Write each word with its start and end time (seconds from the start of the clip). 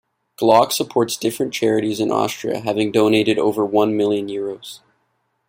Glock 0.41 0.71
supports 0.71 1.15
different 1.15 1.53
charities 1.53 1.99
in 1.99 2.11
Austria, 2.11 2.61
having 2.61 2.91
donated 2.91 3.37
over 3.37 3.63
one 3.63 3.95
million 3.95 4.29
euros. 4.29 4.79